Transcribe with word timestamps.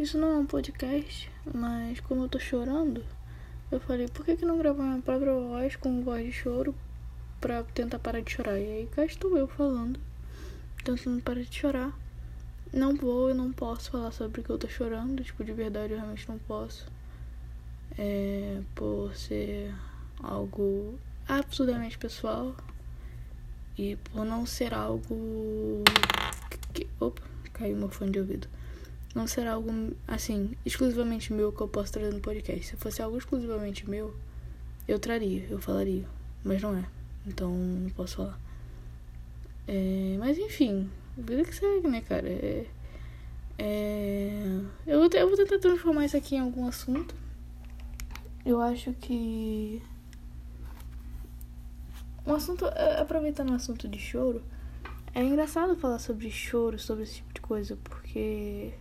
isso 0.00 0.16
não 0.16 0.32
é 0.32 0.36
um 0.38 0.46
podcast, 0.46 1.30
mas 1.52 2.00
como 2.00 2.24
eu 2.24 2.28
tô 2.28 2.38
chorando, 2.38 3.04
eu 3.70 3.78
falei, 3.80 4.08
por 4.08 4.24
que, 4.24 4.34
que 4.34 4.46
não 4.46 4.56
gravar 4.56 4.82
minha 4.82 5.02
própria 5.02 5.34
voz 5.34 5.76
com 5.76 6.02
voz 6.02 6.24
de 6.24 6.32
choro 6.32 6.74
pra 7.38 7.62
tentar 7.62 7.98
parar 7.98 8.20
de 8.20 8.30
chorar? 8.30 8.58
E 8.58 8.64
aí 8.64 8.88
cá 8.90 9.04
estou 9.04 9.36
eu 9.36 9.46
falando, 9.46 10.00
tentando 10.82 11.20
parar 11.22 11.42
de 11.42 11.54
chorar. 11.54 11.92
Não 12.72 12.96
vou, 12.96 13.28
eu 13.28 13.34
não 13.34 13.52
posso 13.52 13.90
falar 13.90 14.10
sobre 14.10 14.40
o 14.40 14.44
que 14.44 14.50
eu 14.50 14.56
tô 14.56 14.68
chorando, 14.68 15.22
tipo, 15.22 15.44
de 15.44 15.52
verdade 15.52 15.92
eu 15.92 15.98
realmente 15.98 16.26
não 16.28 16.38
posso. 16.38 16.86
É, 17.98 18.62
por 18.74 19.14
ser 19.14 19.74
algo 20.22 20.98
absurdamente 21.28 21.98
pessoal 21.98 22.54
e 23.76 23.96
por 23.96 24.24
não 24.24 24.46
ser 24.46 24.72
algo 24.72 25.84
que, 26.72 26.88
opa, 26.98 27.20
caiu 27.52 27.76
meu 27.76 27.90
fone 27.90 28.12
de 28.12 28.20
ouvido. 28.20 28.48
Não 29.14 29.26
ser 29.26 29.46
algo 29.46 29.70
assim, 30.06 30.56
exclusivamente 30.64 31.32
meu 31.32 31.52
que 31.52 31.60
eu 31.60 31.68
posso 31.68 31.92
trazer 31.92 32.12
no 32.12 32.20
podcast. 32.20 32.64
Se 32.64 32.76
fosse 32.76 33.02
algo 33.02 33.18
exclusivamente 33.18 33.88
meu, 33.88 34.14
eu 34.86 34.98
traria, 34.98 35.46
eu 35.50 35.60
falaria, 35.60 36.04
mas 36.44 36.62
não 36.62 36.76
é. 36.76 36.84
Então 37.26 37.52
não 37.52 37.90
posso 37.90 38.16
falar. 38.16 38.38
É, 39.66 40.16
mas 40.18 40.38
enfim, 40.38 40.88
vida 41.16 41.44
que 41.44 41.54
segue, 41.54 41.88
né, 41.88 42.00
cara? 42.00 42.28
É, 42.28 42.66
é, 43.58 44.60
eu, 44.86 45.08
eu 45.08 45.28
vou 45.28 45.36
tentar 45.36 45.58
transformar 45.58 46.06
isso 46.06 46.16
aqui 46.16 46.36
em 46.36 46.40
algum 46.40 46.66
assunto. 46.66 47.14
Eu 48.44 48.60
acho 48.60 48.92
que 48.94 49.82
um 52.26 52.34
assunto, 52.34 52.64
aproveitando 52.98 53.50
o 53.50 53.54
assunto 53.54 53.88
de 53.88 53.98
choro, 53.98 54.42
é 55.14 55.22
engraçado 55.22 55.76
falar 55.76 55.98
sobre 55.98 56.30
choro, 56.30 56.78
sobre 56.78 57.02
esse 57.02 57.16
tipo 57.16 57.34
de 57.34 57.40
coisa, 57.40 57.76
porque 57.82 58.72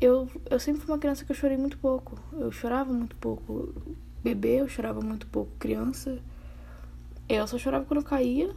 eu, 0.00 0.28
eu 0.48 0.60
sempre 0.60 0.80
fui 0.80 0.92
uma 0.92 0.98
criança 0.98 1.24
que 1.24 1.32
eu 1.32 1.36
chorei 1.36 1.56
muito 1.56 1.78
pouco. 1.78 2.18
Eu 2.32 2.52
chorava 2.52 2.92
muito 2.92 3.16
pouco. 3.16 3.74
Bebê, 4.22 4.60
eu 4.60 4.68
chorava 4.68 5.00
muito 5.00 5.26
pouco. 5.26 5.50
Criança, 5.58 6.20
eu 7.28 7.46
só 7.46 7.58
chorava 7.58 7.84
quando 7.84 8.00
eu 8.00 8.06
caía, 8.06 8.54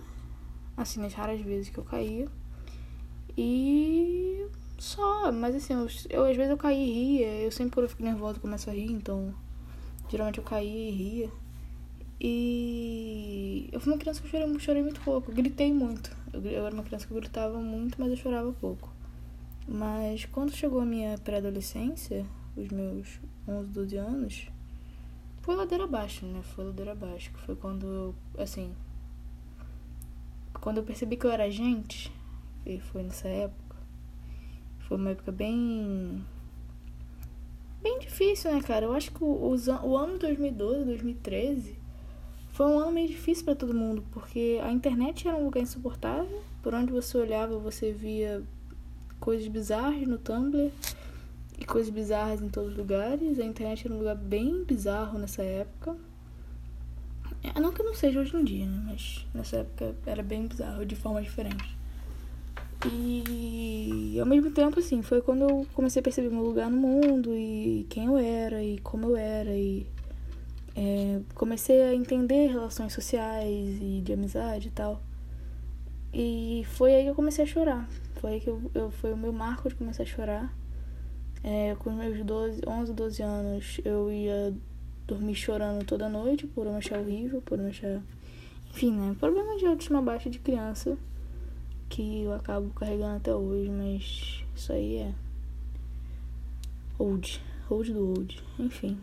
assim, 0.77 1.01
nas 1.01 1.13
raras 1.13 1.41
vezes 1.41 1.69
que 1.69 1.77
eu 1.77 1.83
caía. 1.83 2.27
E 3.37 4.45
só, 4.77 5.31
mas 5.31 5.55
assim, 5.55 5.73
eu, 5.73 5.87
eu 6.09 6.25
às 6.25 6.35
vezes 6.35 6.51
eu 6.51 6.57
caía 6.57 6.85
e 6.85 6.91
ria. 6.91 7.27
Eu 7.41 7.51
sempre 7.51 7.73
quando 7.73 7.85
eu 7.85 7.89
fico 7.89 8.03
nervosa 8.03 8.39
começo 8.39 8.69
a 8.69 8.73
rir, 8.73 8.91
então 8.91 9.33
geralmente 10.09 10.37
eu 10.37 10.43
caía 10.43 10.89
e 10.89 10.91
ria. 10.91 11.29
E 12.19 13.67
eu 13.71 13.79
fui 13.79 13.91
uma 13.91 13.97
criança 13.97 14.21
que 14.21 14.27
eu 14.27 14.31
chorei, 14.31 14.59
chorei 14.59 14.83
muito 14.83 15.01
pouco, 15.01 15.31
eu 15.31 15.35
gritei 15.35 15.73
muito. 15.73 16.15
Eu, 16.31 16.41
eu 16.43 16.65
era 16.67 16.73
uma 16.73 16.83
criança 16.83 17.07
que 17.07 17.13
gritava 17.13 17.59
muito, 17.59 17.99
mas 17.99 18.11
eu 18.11 18.17
chorava 18.17 18.51
pouco. 18.53 18.90
Mas 19.67 20.25
quando 20.25 20.51
chegou 20.51 20.81
a 20.81 20.85
minha 20.85 21.17
pré-adolescência, 21.17 22.25
os 22.55 22.69
meus 22.69 23.19
11, 23.47 23.69
12 23.69 23.97
anos, 23.97 24.47
foi 25.41 25.55
ladeira 25.55 25.85
abaixo, 25.85 26.25
né? 26.25 26.41
Foi 26.43 26.65
ladeira 26.65 26.91
abaixo. 26.91 27.31
Foi 27.45 27.55
quando 27.55 27.85
eu, 27.85 28.15
assim. 28.37 28.73
Quando 30.59 30.77
eu 30.77 30.83
percebi 30.83 31.17
que 31.17 31.25
eu 31.25 31.31
era 31.31 31.49
gente, 31.49 32.11
e 32.65 32.79
foi 32.79 33.01
nessa 33.01 33.27
época, 33.27 33.75
foi 34.87 34.97
uma 34.97 35.09
época 35.11 35.31
bem. 35.31 36.23
bem 37.81 37.99
difícil, 37.99 38.51
né, 38.51 38.61
cara? 38.61 38.85
Eu 38.85 38.93
acho 38.93 39.11
que 39.11 39.23
o, 39.23 39.55
o 39.83 39.97
ano 39.97 40.19
2012, 40.19 40.85
2013 40.85 41.81
foi 42.51 42.65
um 42.65 42.79
ano 42.79 42.91
meio 42.91 43.07
difícil 43.07 43.45
para 43.45 43.55
todo 43.55 43.73
mundo, 43.73 44.03
porque 44.11 44.59
a 44.61 44.71
internet 44.71 45.27
era 45.27 45.37
um 45.37 45.45
lugar 45.45 45.61
insuportável. 45.63 46.43
Por 46.61 46.75
onde 46.75 46.91
você 46.91 47.17
olhava, 47.17 47.57
você 47.57 47.91
via 47.91 48.43
coisas 49.21 49.47
bizarras 49.47 50.05
no 50.05 50.17
Tumblr 50.17 50.71
e 51.57 51.63
coisas 51.63 51.93
bizarras 51.93 52.41
em 52.41 52.49
todos 52.49 52.71
os 52.71 52.77
lugares. 52.77 53.39
A 53.39 53.45
internet 53.45 53.85
era 53.85 53.95
um 53.95 53.99
lugar 53.99 54.15
bem 54.15 54.65
bizarro 54.65 55.17
nessa 55.17 55.43
época. 55.43 55.95
É, 57.43 57.59
não 57.59 57.71
que 57.71 57.81
não 57.81 57.93
seja 57.93 58.19
hoje 58.19 58.35
em 58.35 58.43
dia, 58.43 58.65
né? 58.65 58.83
Mas 58.87 59.25
nessa 59.33 59.57
época 59.57 59.95
era 60.05 60.21
bem 60.21 60.47
bizarro, 60.47 60.85
de 60.85 60.95
forma 60.95 61.21
diferente. 61.21 61.77
E 62.91 64.17
ao 64.19 64.25
mesmo 64.25 64.49
tempo, 64.51 64.79
assim, 64.79 65.03
foi 65.03 65.21
quando 65.21 65.43
eu 65.43 65.67
comecei 65.73 65.99
a 65.99 66.03
perceber 66.03 66.29
meu 66.29 66.43
lugar 66.43 66.69
no 66.69 66.77
mundo 66.77 67.35
e 67.35 67.85
quem 67.89 68.05
eu 68.05 68.17
era 68.17 68.63
e 68.63 68.79
como 68.79 69.09
eu 69.09 69.15
era 69.15 69.55
e 69.55 69.85
é, 70.75 71.21
comecei 71.35 71.79
a 71.81 71.93
entender 71.93 72.47
relações 72.47 72.91
sociais 72.91 73.77
e 73.79 74.01
de 74.03 74.13
amizade 74.13 74.69
e 74.69 74.71
tal. 74.71 75.01
E 76.13 76.63
foi 76.73 76.93
aí 76.93 77.03
que 77.03 77.09
eu 77.09 77.15
comecei 77.15 77.43
a 77.43 77.47
chorar. 77.47 77.87
Foi 78.15 78.33
aí 78.33 78.41
que 78.41 78.49
eu, 78.49 78.61
eu 78.73 78.91
foi 78.91 79.13
o 79.13 79.17
meu 79.17 79.31
marco 79.31 79.69
de 79.69 79.75
começar 79.75 80.03
a 80.03 80.05
chorar. 80.05 80.53
É, 81.43 81.75
com 81.79 81.89
meus 81.91 82.23
12, 82.23 82.61
11, 82.67 82.93
12 82.93 83.23
anos, 83.23 83.81
eu 83.83 84.11
ia 84.11 84.53
dormir 85.07 85.35
chorando 85.35 85.83
toda 85.85 86.07
noite 86.07 86.45
por 86.45 86.67
eu 86.67 86.75
achar 86.75 86.99
horrível, 86.99 87.41
por 87.41 87.59
eu 87.59 87.67
achar. 87.67 88.01
Enfim, 88.69 88.91
né? 88.91 89.15
Problema 89.19 89.57
de 89.57 89.65
autoestima 89.65 90.01
baixa 90.01 90.29
de 90.29 90.39
criança 90.39 90.97
que 91.89 92.23
eu 92.23 92.33
acabo 92.33 92.69
carregando 92.73 93.17
até 93.17 93.33
hoje, 93.33 93.69
mas 93.69 94.43
isso 94.55 94.71
aí 94.71 94.97
é. 94.97 95.13
Old. 96.97 97.41
Old 97.69 97.93
do 97.93 98.07
old. 98.07 98.43
Enfim. 98.59 98.97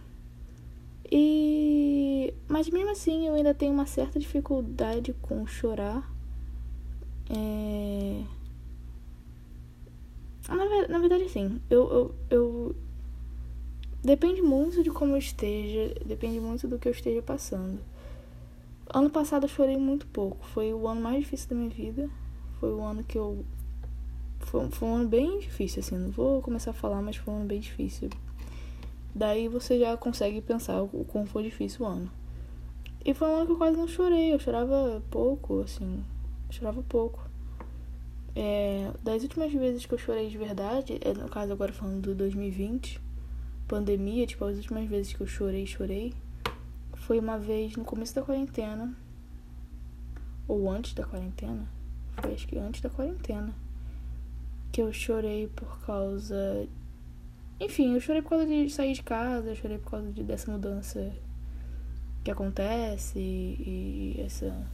E 1.10 2.34
mas 2.46 2.68
mesmo 2.68 2.90
assim 2.90 3.26
eu 3.26 3.34
ainda 3.34 3.54
tenho 3.54 3.72
uma 3.72 3.86
certa 3.86 4.18
dificuldade 4.18 5.14
com 5.20 5.46
chorar. 5.46 6.10
É... 7.30 8.22
Na, 10.48 10.88
na 10.88 10.98
verdade, 10.98 11.24
assim, 11.24 11.60
eu, 11.68 11.90
eu, 11.90 12.14
eu. 12.30 12.76
Depende 14.02 14.40
muito 14.40 14.82
de 14.82 14.90
como 14.90 15.12
eu 15.12 15.18
esteja, 15.18 15.94
depende 16.06 16.40
muito 16.40 16.66
do 16.66 16.78
que 16.78 16.88
eu 16.88 16.92
esteja 16.92 17.20
passando. 17.20 17.80
Ano 18.92 19.10
passado 19.10 19.44
eu 19.44 19.48
chorei 19.48 19.76
muito 19.76 20.06
pouco. 20.06 20.38
Foi 20.46 20.72
o 20.72 20.88
ano 20.88 21.00
mais 21.00 21.20
difícil 21.20 21.50
da 21.50 21.56
minha 21.56 21.68
vida. 21.68 22.08
Foi 22.58 22.72
o 22.72 22.80
ano 22.82 23.04
que 23.04 23.18
eu. 23.18 23.44
Foi, 24.40 24.70
foi 24.70 24.88
um 24.88 24.94
ano 24.94 25.08
bem 25.08 25.38
difícil, 25.40 25.80
assim. 25.80 25.98
Não 25.98 26.10
vou 26.10 26.40
começar 26.40 26.70
a 26.70 26.74
falar, 26.74 27.02
mas 27.02 27.16
foi 27.16 27.34
um 27.34 27.38
ano 27.38 27.46
bem 27.46 27.60
difícil. 27.60 28.08
Daí 29.14 29.48
você 29.48 29.78
já 29.78 29.96
consegue 29.96 30.40
pensar 30.40 30.80
o 30.80 31.04
quão 31.04 31.26
foi 31.26 31.42
difícil 31.42 31.84
o 31.84 31.88
ano. 31.88 32.10
E 33.04 33.12
foi 33.12 33.28
um 33.28 33.36
ano 33.36 33.46
que 33.46 33.52
eu 33.52 33.58
quase 33.58 33.76
não 33.76 33.88
chorei, 33.88 34.32
eu 34.32 34.38
chorava 34.38 35.02
pouco, 35.10 35.60
assim, 35.60 36.04
chorava 36.50 36.82
pouco. 36.82 37.28
É, 38.34 38.92
das 39.02 39.22
últimas 39.22 39.52
vezes 39.52 39.84
que 39.84 39.94
eu 39.94 39.98
chorei 39.98 40.28
de 40.28 40.38
verdade, 40.38 40.98
é, 41.00 41.12
no 41.12 41.28
caso 41.28 41.52
agora 41.52 41.72
falando 41.72 42.00
do 42.00 42.14
2020, 42.14 43.00
pandemia, 43.66 44.26
tipo, 44.26 44.44
as 44.44 44.56
últimas 44.56 44.88
vezes 44.88 45.12
que 45.12 45.20
eu 45.20 45.26
chorei, 45.26 45.66
chorei, 45.66 46.14
foi 46.94 47.18
uma 47.18 47.38
vez 47.38 47.76
no 47.76 47.84
começo 47.84 48.14
da 48.14 48.22
quarentena, 48.22 48.96
ou 50.46 50.70
antes 50.70 50.94
da 50.94 51.04
quarentena, 51.04 51.68
foi 52.22 52.34
acho 52.34 52.46
que 52.46 52.58
antes 52.58 52.80
da 52.80 52.90
quarentena, 52.90 53.52
que 54.70 54.80
eu 54.80 54.92
chorei 54.92 55.48
por 55.48 55.80
causa 55.80 56.68
enfim, 57.60 57.94
eu 57.94 58.00
chorei 58.00 58.22
por 58.22 58.30
causa 58.30 58.46
de 58.46 58.70
sair 58.70 58.92
de 58.92 59.02
casa, 59.02 59.48
eu 59.48 59.56
chorei 59.56 59.78
por 59.78 59.90
causa 59.90 60.12
de, 60.12 60.22
dessa 60.22 60.50
mudança 60.50 61.12
que 62.22 62.30
acontece 62.30 63.18
e, 63.18 64.14
e 64.16 64.20
essa, 64.20 64.64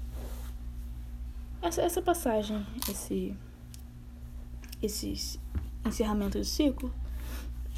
essa 1.65 1.83
essa 1.83 2.03
passagem, 2.03 2.65
esse 2.89 3.35
esse 4.83 5.41
encerramento 5.85 6.39
de 6.39 6.45
ciclo 6.45 6.93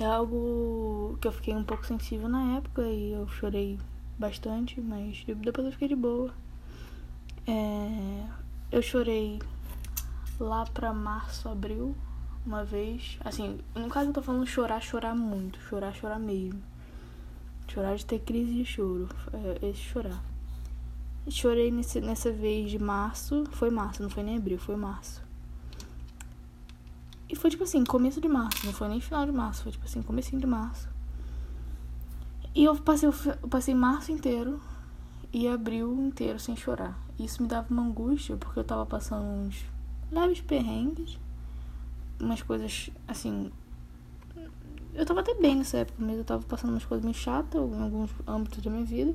é 0.01 0.05
algo 0.05 1.17
que 1.21 1.29
eu 1.29 1.33
fiquei 1.33 1.55
um 1.55 1.65
pouco 1.65 1.87
sensível 1.87 2.29
na 2.29 2.57
época 2.57 2.83
e 2.83 3.13
eu 3.13 3.29
chorei 3.29 3.79
bastante, 4.19 4.81
mas 4.81 5.25
depois 5.25 5.67
eu 5.67 5.73
fiquei 5.73 5.89
de 5.89 5.97
boa. 5.97 6.35
É, 7.47 8.27
eu 8.73 8.83
chorei 8.83 9.39
lá 10.41 10.67
pra 10.67 10.93
março, 10.93 11.49
abril, 11.49 11.97
uma 12.45 12.65
vez. 12.65 13.19
Assim, 13.25 13.61
no 13.75 13.89
caso 13.89 14.11
eu 14.11 14.13
tô 14.13 14.21
falando 14.21 14.47
chorar, 14.47 14.83
chorar 14.83 15.15
muito. 15.15 15.59
Chorar, 15.61 15.95
chorar 15.95 16.19
mesmo. 16.19 16.63
Chorar 17.69 17.97
de 17.97 18.05
ter 18.05 18.19
crise 18.19 18.53
de 18.53 18.65
choro. 18.65 19.09
É, 19.33 19.69
esse 19.69 19.81
chorar. 19.81 20.23
Chorei 21.29 21.71
nesse, 21.71 22.01
nessa 22.01 22.31
vez 22.31 22.71
de 22.71 22.79
março. 22.79 23.45
Foi 23.53 23.71
março, 23.71 24.03
não 24.03 24.11
foi 24.11 24.23
nem 24.23 24.37
abril, 24.37 24.59
foi 24.59 24.77
março. 24.77 25.23
E 27.29 27.35
foi 27.35 27.51
tipo 27.51 27.65
assim, 27.65 27.85
começo 27.85 28.21
de 28.21 28.29
março, 28.29 28.65
não 28.65 28.73
foi 28.73 28.89
nem 28.89 29.01
final 29.01 29.27
de 29.27 29.33
março, 29.33 29.65
foi 29.65 29.73
tipo 29.73 29.85
assim, 29.85 30.01
comecinho 30.01 30.41
de 30.41 30.47
março. 30.47 30.89
E 32.55 32.65
eu 32.65 32.77
passei, 32.77 33.09
eu 33.09 33.49
passei 33.49 33.75
março 33.75 34.13
inteiro 34.13 34.61
e 35.33 35.49
abril 35.49 35.93
inteiro 36.07 36.39
sem 36.39 36.57
chorar. 36.57 36.97
Isso 37.19 37.43
me 37.43 37.49
dava 37.49 37.67
uma 37.71 37.83
angústia, 37.83 38.37
porque 38.37 38.59
eu 38.61 38.65
tava 38.65 38.87
passando 38.87 39.25
uns 39.25 39.65
leves 40.11 40.41
perrengues 40.41 41.19
umas 42.21 42.43
coisas 42.43 42.91
assim. 43.07 43.51
Eu 44.95 45.05
tava 45.05 45.21
até 45.21 45.35
bem 45.35 45.57
nessa 45.57 45.79
época, 45.79 46.03
mas 46.03 46.17
eu 46.17 46.25
tava 46.25 46.43
passando 46.45 46.71
umas 46.71 46.85
coisas 46.85 47.05
meio 47.05 47.17
chatas 47.17 47.61
em 47.61 47.83
alguns 47.83 48.11
âmbitos 48.27 48.63
da 48.63 48.71
minha 48.71 48.85
vida. 48.85 49.15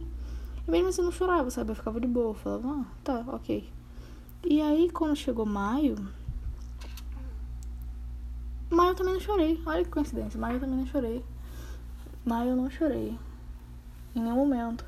E 0.68 0.72
mesmo 0.72 0.90
assim 0.90 1.02
eu 1.02 1.06
não 1.06 1.12
chorava, 1.12 1.50
sabe? 1.50 1.72
Eu 1.72 1.76
ficava 1.76 2.00
de 2.00 2.08
boa, 2.08 2.34
falava, 2.34 2.68
ah, 2.70 2.86
tá, 3.04 3.24
ok. 3.28 3.68
E 4.44 4.62
aí 4.62 4.90
quando 4.90 5.16
chegou 5.16 5.46
maio. 5.46 5.96
Maio 8.70 8.92
eu 8.92 8.96
também 8.96 9.14
não 9.14 9.22
chorei. 9.22 9.62
Olha 9.66 9.84
que 9.84 9.90
coincidência. 9.90 10.40
Maio 10.40 10.56
eu 10.56 10.60
também 10.60 10.78
não 10.78 10.88
chorei. 10.88 11.24
Maio 12.26 12.52
eu 12.52 12.56
não 12.56 12.70
chorei. 12.70 13.18
Em 14.16 14.22
nenhum 14.22 14.36
momento. 14.36 14.86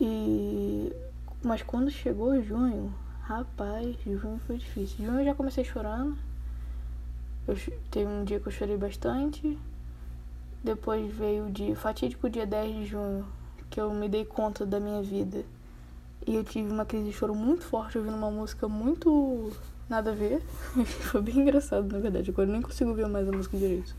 E. 0.00 0.92
Mas 1.42 1.62
quando 1.62 1.90
chegou 1.90 2.42
junho, 2.42 2.92
rapaz, 3.22 3.96
junho 4.04 4.40
foi 4.46 4.58
difícil. 4.58 5.04
Junho 5.04 5.20
eu 5.20 5.24
já 5.24 5.34
comecei 5.34 5.64
chorando. 5.64 6.16
Eu, 7.46 7.56
teve 7.90 8.10
um 8.10 8.24
dia 8.24 8.40
que 8.40 8.48
eu 8.48 8.52
chorei 8.52 8.76
bastante. 8.76 9.58
Depois 10.64 11.12
veio 11.12 11.46
o 11.46 11.50
dia, 11.50 11.76
fatídico 11.76 12.28
dia 12.28 12.44
10 12.44 12.74
de 12.74 12.86
junho, 12.86 13.24
que 13.70 13.80
eu 13.80 13.92
me 13.92 14.08
dei 14.08 14.24
conta 14.24 14.64
da 14.64 14.80
minha 14.80 15.02
vida. 15.02 15.44
E 16.26 16.34
eu 16.34 16.44
tive 16.44 16.70
uma 16.70 16.84
crise 16.84 17.10
de 17.10 17.12
choro 17.12 17.34
muito 17.34 17.64
forte 17.64 17.98
ouvindo 17.98 18.16
uma 18.16 18.30
música 18.30 18.66
muito 18.68 19.52
nada 19.88 20.10
a 20.10 20.14
ver. 20.14 20.42
Foi 21.10 21.22
bem 21.22 21.38
engraçado, 21.38 21.90
na 21.92 21.98
verdade. 21.98 22.30
Agora 22.30 22.48
eu 22.48 22.52
nem 22.52 22.62
consigo 22.62 22.94
ver 22.94 23.06
mais 23.08 23.28
a 23.28 23.32
música 23.32 23.56
direito. 23.56 23.94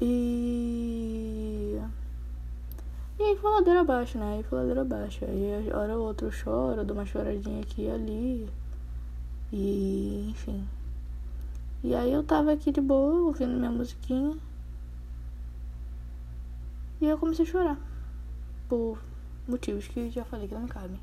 E. 0.00 1.80
E 3.18 3.22
aí 3.22 3.36
foi 3.36 3.50
ladeira 3.52 3.80
abaixo, 3.80 4.18
né? 4.18 4.34
Aí 4.36 4.42
foi 4.42 4.58
ladeira 4.58 4.80
abaixo. 4.82 5.24
Aí 5.24 5.72
hora 5.72 5.96
ou 5.96 6.06
outra 6.08 6.26
eu 6.26 6.32
choro, 6.32 6.84
dou 6.84 6.96
uma 6.96 7.06
choradinha 7.06 7.60
aqui 7.60 7.82
e 7.82 7.90
ali. 7.90 8.48
E 9.52 10.30
enfim. 10.30 10.66
E 11.82 11.94
aí 11.94 12.12
eu 12.12 12.24
tava 12.24 12.52
aqui 12.52 12.72
de 12.72 12.80
boa, 12.80 13.26
ouvindo 13.26 13.52
minha 13.52 13.70
musiquinha. 13.70 14.36
E 17.00 17.06
eu 17.06 17.18
comecei 17.18 17.44
a 17.44 17.48
chorar. 17.48 17.93
Por 18.68 18.98
motivos 19.46 19.86
que 19.86 20.10
já 20.10 20.24
falei 20.24 20.48
que 20.48 20.54
não 20.54 20.66
cabem. 20.66 20.98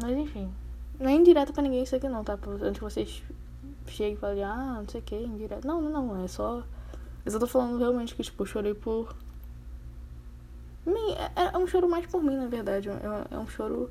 Mas 0.00 0.16
enfim. 0.16 0.50
Não 0.98 1.10
é 1.10 1.12
indireto 1.12 1.52
pra 1.52 1.62
ninguém 1.62 1.82
isso 1.82 1.96
aqui 1.96 2.08
não, 2.08 2.22
tá? 2.22 2.38
Antes 2.62 2.80
vocês 2.80 3.22
cheguem 3.86 4.14
e 4.14 4.16
falem, 4.16 4.44
ah, 4.44 4.76
não 4.78 4.88
sei 4.88 5.00
o 5.00 5.04
que, 5.04 5.16
indireto. 5.16 5.66
Não, 5.66 5.80
não, 5.80 5.90
não. 5.90 6.24
É 6.24 6.28
só. 6.28 6.62
Eu 7.24 7.32
só 7.32 7.38
tô 7.38 7.46
falando 7.46 7.78
realmente 7.78 8.14
que, 8.14 8.22
tipo, 8.22 8.46
chorei 8.46 8.74
por. 8.74 9.14
Mim, 10.86 11.12
é, 11.36 11.54
é 11.54 11.58
um 11.58 11.66
choro 11.66 11.88
mais 11.88 12.06
por 12.06 12.22
mim, 12.22 12.36
na 12.36 12.46
verdade. 12.46 12.88
É, 12.88 13.34
é 13.34 13.38
um 13.38 13.46
choro. 13.46 13.90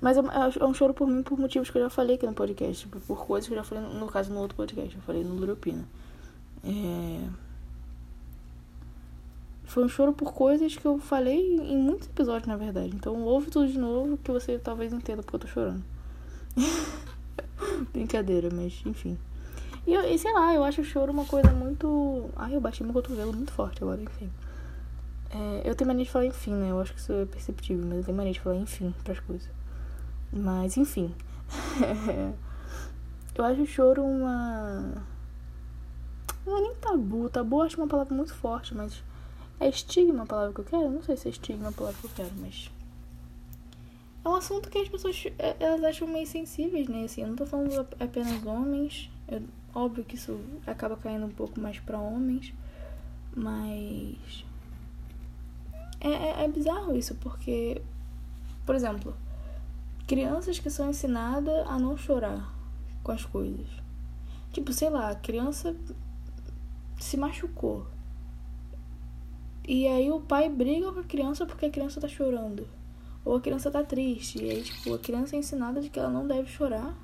Mas 0.00 0.16
é, 0.16 0.20
é, 0.60 0.64
um 0.64 0.74
choro 0.74 0.92
por 0.92 1.06
mim 1.08 1.22
por 1.22 1.38
motivos 1.38 1.70
que 1.70 1.78
eu 1.78 1.82
já 1.82 1.90
falei 1.90 2.16
aqui 2.16 2.26
no 2.26 2.34
podcast. 2.34 2.82
Tipo, 2.82 3.00
por 3.00 3.26
coisas 3.26 3.48
que 3.48 3.54
eu 3.54 3.58
já 3.58 3.64
falei, 3.64 3.84
no 3.84 4.06
caso, 4.06 4.32
no 4.32 4.40
outro 4.40 4.56
podcast. 4.56 4.94
Eu 4.94 5.02
falei 5.02 5.24
no 5.24 5.34
Lurupina. 5.34 5.84
É. 6.64 7.28
Foi 9.72 9.82
um 9.82 9.88
choro 9.88 10.12
por 10.12 10.34
coisas 10.34 10.76
que 10.76 10.84
eu 10.84 10.98
falei 10.98 11.56
em 11.56 11.78
muitos 11.78 12.06
episódios, 12.06 12.46
na 12.46 12.58
verdade. 12.58 12.94
Então 12.94 13.22
ouve 13.22 13.50
tudo 13.50 13.66
de 13.66 13.78
novo 13.78 14.18
que 14.18 14.30
você 14.30 14.58
talvez 14.58 14.92
entenda 14.92 15.22
porque 15.22 15.36
eu 15.36 15.40
tô 15.40 15.46
chorando. 15.46 15.82
Brincadeira, 17.90 18.50
mas 18.52 18.82
enfim. 18.84 19.16
E, 19.86 19.94
e, 19.94 20.18
sei 20.18 20.30
lá, 20.34 20.54
eu 20.54 20.62
acho 20.62 20.82
o 20.82 20.84
choro 20.84 21.10
uma 21.10 21.24
coisa 21.24 21.50
muito. 21.52 22.28
Ai, 22.36 22.54
eu 22.54 22.60
bati 22.60 22.84
meu 22.84 22.92
cotovelo 22.92 23.32
muito 23.32 23.50
forte 23.50 23.82
agora, 23.82 24.02
enfim. 24.02 24.30
É, 25.30 25.62
eu 25.64 25.74
tenho 25.74 25.88
mania 25.88 26.04
de 26.04 26.10
falar 26.10 26.26
enfim, 26.26 26.52
né? 26.52 26.70
Eu 26.70 26.78
acho 26.78 26.92
que 26.92 27.00
isso 27.00 27.10
é 27.10 27.24
perceptível, 27.24 27.86
mas 27.86 27.96
eu 27.96 28.04
tenho 28.04 28.16
mania 28.18 28.34
de 28.34 28.40
falar 28.40 28.56
enfim 28.56 28.94
pras 29.02 29.20
coisas. 29.20 29.48
Mas 30.30 30.76
enfim. 30.76 31.14
eu 33.34 33.42
acho 33.42 33.62
o 33.62 33.66
choro 33.66 34.04
uma. 34.04 35.02
Não 36.44 36.58
é 36.58 36.60
nem 36.60 36.74
tabu. 36.74 37.30
Tabu 37.30 37.56
eu 37.56 37.62
acho 37.62 37.78
uma 37.78 37.88
palavra 37.88 38.14
muito 38.14 38.34
forte, 38.34 38.74
mas 38.74 39.02
é 39.62 39.68
estigma 39.68 40.24
a 40.24 40.26
palavra 40.26 40.52
que 40.52 40.60
eu 40.60 40.64
quero? 40.64 40.90
Não 40.90 41.02
sei 41.02 41.16
se 41.16 41.28
é 41.28 41.30
estigma 41.30 41.68
a 41.68 41.72
palavra 41.72 41.98
que 42.00 42.06
eu 42.06 42.10
quero, 42.14 42.32
mas. 42.38 42.70
É 44.24 44.28
um 44.28 44.34
assunto 44.34 44.70
que 44.70 44.78
as 44.78 44.88
pessoas 44.88 45.24
é, 45.38 45.56
elas 45.58 45.82
acham 45.82 46.06
meio 46.06 46.26
sensíveis, 46.26 46.88
né? 46.88 47.04
Assim, 47.04 47.22
eu 47.22 47.28
não 47.28 47.36
tô 47.36 47.46
falando 47.46 47.86
apenas 47.98 48.44
homens. 48.44 49.10
Eu, 49.28 49.42
óbvio 49.74 50.04
que 50.04 50.16
isso 50.16 50.38
acaba 50.66 50.96
caindo 50.96 51.26
um 51.26 51.30
pouco 51.30 51.60
mais 51.60 51.78
para 51.78 51.98
homens, 51.98 52.52
mas. 53.34 54.44
É, 56.00 56.08
é, 56.08 56.44
é 56.44 56.48
bizarro 56.48 56.96
isso, 56.96 57.14
porque. 57.16 57.80
Por 58.66 58.74
exemplo, 58.74 59.16
crianças 60.06 60.58
que 60.58 60.70
são 60.70 60.90
ensinadas 60.90 61.66
a 61.66 61.78
não 61.78 61.96
chorar 61.96 62.52
com 63.02 63.12
as 63.12 63.24
coisas. 63.24 63.66
Tipo, 64.52 64.72
sei 64.72 64.90
lá, 64.90 65.10
a 65.10 65.14
criança 65.14 65.74
se 67.00 67.16
machucou. 67.16 67.86
E 69.66 69.86
aí 69.86 70.10
o 70.10 70.20
pai 70.20 70.48
briga 70.48 70.92
com 70.92 71.00
a 71.00 71.04
criança 71.04 71.46
porque 71.46 71.66
a 71.66 71.70
criança 71.70 72.00
tá 72.00 72.08
chorando. 72.08 72.66
Ou 73.24 73.36
a 73.36 73.40
criança 73.40 73.70
tá 73.70 73.82
triste. 73.82 74.42
E 74.42 74.50
aí, 74.50 74.62
tipo, 74.62 74.94
a 74.94 74.98
criança 74.98 75.36
é 75.36 75.38
ensinada 75.38 75.80
de 75.80 75.88
que 75.88 75.98
ela 75.98 76.10
não 76.10 76.26
deve 76.26 76.48
chorar. 76.48 76.94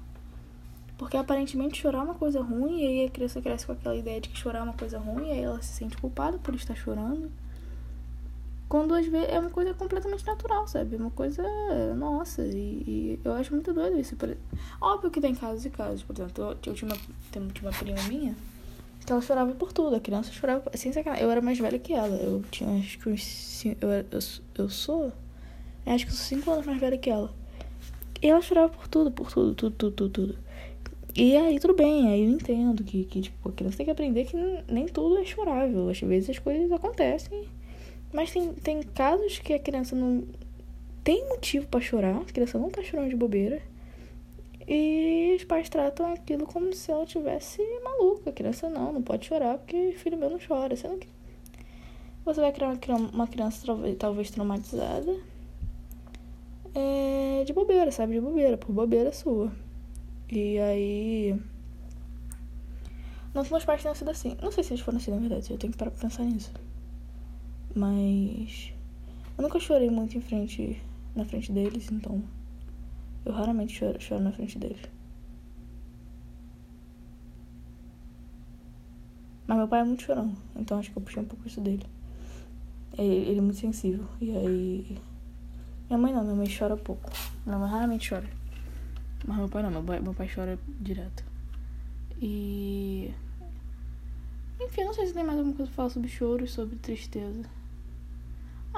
Porque 0.97 1.17
aparentemente 1.17 1.81
chorar 1.81 2.01
é 2.01 2.03
uma 2.03 2.15
coisa 2.15 2.43
ruim. 2.43 2.81
E 2.81 2.87
aí 2.87 3.07
a 3.07 3.11
criança 3.11 3.41
cresce 3.41 3.65
com 3.67 3.73
aquela 3.73 3.95
ideia 3.95 4.21
de 4.21 4.29
que 4.29 4.39
chorar 4.39 4.61
é 4.61 4.63
uma 4.63 4.73
coisa 4.73 4.99
ruim. 4.99 5.29
E 5.29 5.33
aí 5.33 5.41
ela 5.43 5.63
se 5.63 5.75
sente 5.75 5.97
culpada 5.97 6.39
por 6.39 6.55
estar 6.55 6.75
chorando. 6.75 7.31
Quando 8.69 8.93
às 8.93 9.07
vezes 9.07 9.29
é 9.31 9.39
uma 9.39 9.49
coisa 9.49 9.73
completamente 9.73 10.27
natural, 10.27 10.67
sabe? 10.67 10.97
Uma 10.97 11.13
coisa 11.13 11.43
nossa. 11.95 12.43
E, 12.43 12.83
e 12.87 13.21
eu 13.25 13.33
acho 13.35 13.55
muito 13.55 13.73
doido 13.73 13.99
isso. 14.01 14.17
Óbvio 14.81 15.11
que 15.13 15.21
tem 15.21 15.35
casos 15.35 15.65
e 15.65 15.71
casos. 15.71 16.03
Por 16.03 16.17
exemplo, 16.17 16.45
eu, 16.45 16.51
eu 16.51 16.75
tinha, 16.75 16.91
uma, 16.91 16.97
eu 16.97 17.53
tinha 17.53 17.71
uma 17.71 17.79
prima 17.79 18.03
minha 18.09 18.35
ela 19.13 19.21
chorava 19.21 19.53
por 19.53 19.73
tudo. 19.73 19.97
A 19.97 20.01
criança 20.01 20.33
chorava. 20.33 20.71
Assim, 20.73 20.91
eu 21.21 21.31
era 21.31 21.41
mais 21.41 21.59
velha 21.59 21.79
que 21.79 21.93
ela. 21.93 22.17
Eu 22.17 22.43
tinha 22.51 22.79
acho 22.79 22.99
que 22.99 23.09
uns. 23.09 23.65
Eu, 23.65 23.91
eu, 23.91 24.19
eu 24.57 24.69
sou. 24.69 25.13
Acho 25.87 26.07
que 26.07 26.13
eu 26.13 26.17
sou 26.17 26.39
5 26.39 26.51
anos 26.51 26.67
mais 26.67 26.81
velha 26.81 26.99
que 26.99 27.11
ela. 27.11 27.33
E 28.21 28.29
ela 28.29 28.43
chorava 28.43 28.69
por 28.69 28.89
tudo, 28.89 29.11
por 29.11 29.31
tudo, 29.33 29.55
tudo, 29.55 29.75
tudo, 29.77 29.93
tudo, 29.93 30.11
tudo. 30.11 30.39
E 31.17 31.37
aí, 31.37 31.59
tudo 31.59 31.75
bem, 31.75 32.09
aí 32.09 32.25
eu 32.25 32.31
entendo 32.31 32.85
que, 32.85 33.05
que 33.05 33.23
tipo, 33.23 33.49
a 33.49 33.53
criança 33.53 33.77
tem 33.77 33.87
que 33.87 33.91
aprender 33.91 34.25
que 34.25 34.37
nem 34.69 34.87
tudo 34.87 35.19
é 35.19 35.25
chorável. 35.25 35.89
Às 35.89 36.01
vezes 36.01 36.31
as 36.31 36.39
coisas 36.39 36.71
acontecem. 36.71 37.49
Mas 38.13 38.31
tem, 38.31 38.53
tem 38.55 38.83
casos 38.83 39.39
que 39.39 39.53
a 39.53 39.59
criança 39.59 39.97
não 39.97 40.25
tem 41.03 41.29
motivo 41.29 41.67
para 41.67 41.81
chorar, 41.81 42.17
a 42.17 42.25
criança 42.25 42.59
não 42.59 42.71
tá 42.71 42.83
chorando 42.83 43.09
de 43.09 43.17
bobeira. 43.17 43.61
E 44.69 45.35
os 45.35 45.45
pais 45.45 45.69
tratam 45.71 46.13
aquilo 46.13 46.47
como 46.47 46.75
se 46.75 46.93
ela 46.93 47.07
tivesse 47.07 47.63
maluca. 47.83 48.29
A 48.29 48.33
criança 48.33 48.69
não, 48.69 48.93
não 48.93 49.03
pode 49.03 49.27
chorar 49.27 49.57
porque 49.59 49.93
filho 49.93 50.19
meu 50.19 50.29
não 50.29 50.39
chora. 50.39 50.77
Sendo 50.77 50.99
que 50.99 51.09
você 52.25 52.41
vai 52.41 52.53
criar 52.53 52.77
uma 52.97 53.27
criança 53.27 53.67
talvez 53.99 54.31
traumatizada 54.31 55.19
é 56.75 57.45
de 57.45 57.53
bobeira, 57.53 57.91
sabe? 57.91 58.15
De 58.15 58.21
bobeira, 58.21 58.57
por 58.57 58.73
bobeira 58.73 59.13
sua. 59.13 59.51
E 60.31 60.59
aí. 60.59 61.37
Não 63.35 63.43
que 63.43 63.51
meus 63.51 63.65
pais 63.65 63.83
tenham 63.83 63.95
sido 63.95 64.11
assim. 64.11 64.37
Não 64.43 64.53
sei 64.53 64.63
se 64.63 64.73
eles 64.73 64.85
foram 64.85 64.99
assim, 64.99 65.11
na 65.11 65.19
verdade. 65.19 65.51
Eu 65.51 65.59
tenho 65.59 65.73
que 65.73 65.79
parar 65.79 65.91
pra 65.91 66.01
pensar 66.01 66.25
nisso. 66.25 66.53
Mas. 67.75 68.73
Eu 69.37 69.43
nunca 69.43 69.59
chorei 69.59 69.91
muito 69.91 70.17
em 70.17 70.21
frente. 70.21 70.81
Na 71.15 71.25
frente 71.25 71.51
deles, 71.51 71.91
então. 71.91 72.23
Eu 73.29 73.35
raramente 73.35 73.75
choro, 73.79 74.01
choro 74.01 74.23
na 74.23 74.33
frente 74.33 74.59
dele. 74.59 74.81
Mas 79.47 79.59
meu 79.59 79.69
pai 79.69 79.81
é 79.81 79.85
muito 79.85 80.03
chorão, 80.03 80.35
então 80.57 80.79
acho 80.79 80.91
que 80.91 80.97
eu 80.97 81.03
puxei 81.03 81.23
um 81.23 81.27
pouco 81.27 81.47
isso 81.47 81.61
dele. 81.61 81.85
Ele, 82.97 83.29
ele 83.29 83.39
é 83.39 83.43
muito 83.43 83.59
sensível. 83.59 84.07
E 84.19 84.31
aí. 84.35 84.99
Minha 85.91 85.99
mãe 85.99 86.15
não, 86.15 86.23
minha 86.23 86.37
mãe 86.37 86.47
chora 86.49 86.75
pouco. 86.75 87.11
Minha 87.45 87.59
mãe 87.59 87.71
raramente 87.71 88.09
chora. 88.09 88.27
Mas 89.27 89.37
meu 89.37 89.49
pai 89.49 89.63
não, 89.63 89.71
meu 89.71 89.83
pai, 89.83 90.01
meu 90.01 90.15
pai 90.15 90.31
chora 90.35 90.59
direto. 90.81 91.23
E. 92.23 93.13
Enfim, 94.59 94.85
não 94.85 94.95
sei 94.95 95.07
se 95.07 95.13
tem 95.13 95.23
mais 95.23 95.39
alguma 95.39 95.55
coisa 95.55 95.71
pra 95.71 95.77
falar 95.77 95.91
sobre 95.91 96.09
choro 96.09 96.47
e 96.47 96.49
sobre 96.49 96.77
tristeza. 96.77 97.43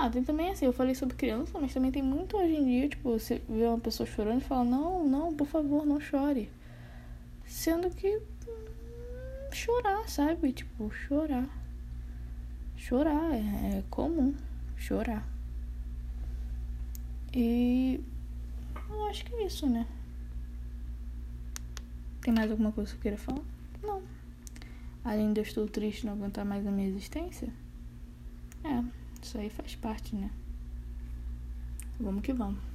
Ah, 0.02 0.08
tem 0.08 0.24
também 0.24 0.48
assim, 0.50 0.64
eu 0.64 0.72
falei 0.72 0.94
sobre 0.94 1.14
criança, 1.14 1.58
mas 1.60 1.74
também 1.74 1.92
tem 1.92 2.02
muito 2.02 2.34
hoje 2.34 2.54
em 2.54 2.64
dia, 2.64 2.88
tipo, 2.88 3.10
você 3.10 3.42
vê 3.46 3.66
uma 3.66 3.78
pessoa 3.78 4.06
chorando 4.06 4.40
e 4.40 4.44
fala, 4.44 4.64
não, 4.64 5.06
não, 5.06 5.34
por 5.34 5.46
favor, 5.46 5.84
não 5.84 6.00
chore. 6.00 6.50
Sendo 7.44 7.90
que 7.90 8.16
hum, 8.16 9.52
chorar, 9.52 10.08
sabe? 10.08 10.52
Tipo, 10.52 10.90
chorar. 10.90 11.46
Chorar, 12.78 13.34
é, 13.34 13.78
é 13.78 13.84
comum. 13.90 14.34
Chorar. 14.74 15.28
E 17.34 18.00
eu 18.88 19.04
acho 19.04 19.22
que 19.26 19.34
é 19.34 19.44
isso, 19.44 19.66
né? 19.66 19.86
Tem 22.22 22.32
mais 22.32 22.50
alguma 22.50 22.72
coisa 22.72 22.90
que 22.92 22.96
eu 22.96 23.02
queira 23.02 23.18
falar? 23.18 23.42
Não. 23.82 24.02
Além 25.04 25.34
de 25.34 25.40
eu 25.40 25.44
estou 25.44 25.68
triste 25.68 26.06
não 26.06 26.14
aguentar 26.14 26.46
mais 26.46 26.66
a 26.66 26.70
minha 26.70 26.88
existência? 26.88 27.52
É. 28.64 28.99
Isso 29.22 29.38
aí 29.38 29.50
faz 29.50 29.74
parte, 29.76 30.14
né? 30.16 30.30
Vamos 31.98 32.22
que 32.22 32.32
vamos. 32.32 32.69